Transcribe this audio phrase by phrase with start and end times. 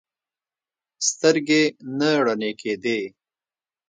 [1.09, 1.63] سترګې
[1.97, 2.99] نه رڼې کېدې.